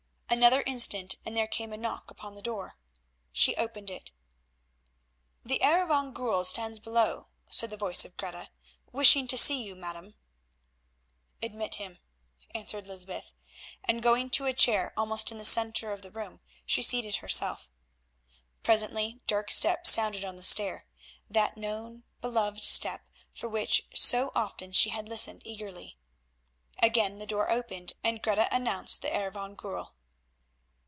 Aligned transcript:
Another 0.33 0.61
instant 0.65 1.17
and 1.25 1.35
there 1.35 1.45
came 1.45 1.73
a 1.73 1.77
knock 1.77 2.09
upon 2.09 2.35
the 2.35 2.41
door. 2.41 2.77
She 3.33 3.53
opened 3.57 3.89
it. 3.89 4.13
"The 5.43 5.59
Heer 5.61 5.85
van 5.85 6.13
Goorl 6.13 6.45
stands 6.45 6.79
below," 6.79 7.27
said 7.49 7.69
the 7.69 7.75
voice 7.75 8.05
of 8.05 8.15
Greta, 8.15 8.49
"wishing 8.93 9.27
to 9.27 9.37
see 9.37 9.61
you, 9.61 9.75
madam." 9.75 10.15
"Admit 11.43 11.75
him," 11.75 11.99
answered 12.55 12.87
Lysbeth, 12.87 13.33
and 13.83 14.01
going 14.01 14.29
to 14.29 14.45
a 14.45 14.53
chair 14.53 14.93
almost 14.95 15.33
in 15.33 15.37
the 15.37 15.43
centre 15.43 15.91
of 15.91 16.01
the 16.01 16.11
room, 16.11 16.39
she 16.65 16.81
seated 16.81 17.17
herself. 17.17 17.69
Presently 18.63 19.19
Dirk's 19.27 19.57
step 19.57 19.85
sounded 19.85 20.23
on 20.23 20.37
the 20.37 20.43
stair, 20.43 20.85
that 21.29 21.57
known, 21.57 22.03
beloved 22.21 22.63
step 22.63 23.01
for 23.35 23.49
which 23.49 23.85
so 23.93 24.31
often 24.33 24.71
she 24.71 24.91
had 24.91 25.09
listened 25.09 25.41
eagerly. 25.43 25.97
Again 26.81 27.17
the 27.17 27.27
door 27.27 27.51
opened 27.51 27.91
and 28.01 28.21
Greta 28.21 28.47
announced 28.49 29.01
the 29.01 29.09
Heer 29.09 29.29
van 29.29 29.55
Goorl. 29.55 29.93